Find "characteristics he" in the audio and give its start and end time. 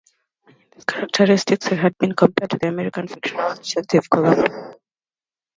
0.85-1.75